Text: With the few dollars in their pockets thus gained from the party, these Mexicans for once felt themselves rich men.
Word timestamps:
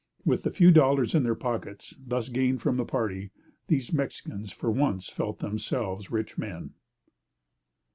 With 0.25 0.41
the 0.41 0.49
few 0.49 0.71
dollars 0.71 1.13
in 1.13 1.21
their 1.21 1.35
pockets 1.35 1.95
thus 2.03 2.27
gained 2.29 2.63
from 2.63 2.77
the 2.77 2.85
party, 2.85 3.29
these 3.67 3.93
Mexicans 3.93 4.51
for 4.51 4.71
once 4.71 5.09
felt 5.09 5.37
themselves 5.41 6.09
rich 6.09 6.39
men. 6.39 6.73